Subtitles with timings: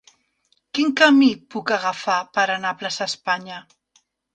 [0.77, 3.67] Quin camí puc agafar per anar a Plaça Espanya?